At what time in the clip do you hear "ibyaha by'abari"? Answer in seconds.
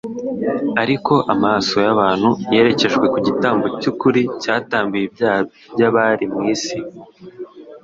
5.07-6.25